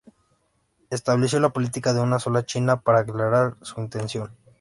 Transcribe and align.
Estableció 0.89 1.39
la 1.39 1.51
política 1.53 1.93
de 1.93 1.99
Una 2.01 2.17
sola 2.17 2.43
China 2.43 2.81
para 2.81 3.01
aclarar 3.01 3.53
su 3.61 3.81
intención. 3.81 4.31